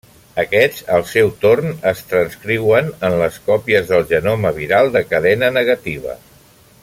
[0.43, 6.19] Aquests al seu torn es transcriuen en les còpies del genoma viral de cadena negativa.